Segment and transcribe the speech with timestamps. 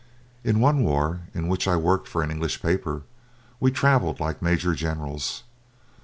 [0.43, 3.03] In one war, in which I worked for an English paper,
[3.59, 5.43] we travelled like major generals.